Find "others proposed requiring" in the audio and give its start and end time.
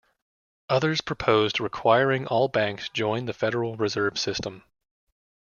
0.67-2.25